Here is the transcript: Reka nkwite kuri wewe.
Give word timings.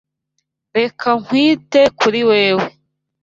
Reka 0.79 1.07
nkwite 1.21 1.81
kuri 1.99 2.21
wewe. 2.29 2.65